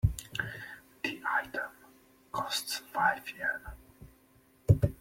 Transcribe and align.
The 1.03 1.21
item 1.43 1.69
costs 2.31 2.77
five 2.91 3.21
Yen. 3.37 4.81